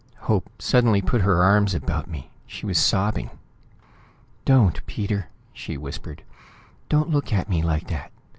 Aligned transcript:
Hope 0.21 0.49
suddenly 0.59 0.99
put 0.99 1.21
her 1.21 1.43
arms 1.43 1.75
about 1.75 2.07
me. 2.07 2.31
She 2.47 2.65
was 2.65 2.79
sobbing. 2.79 3.29
"Don't, 4.45 4.83
Peter!" 4.87 5.27
she 5.53 5.77
whispered. 5.77 6.23
"Don't 6.89 7.11
look 7.11 7.31
at 7.31 7.47
me 7.49 7.61
like 7.61 7.85
that. 7.89 8.11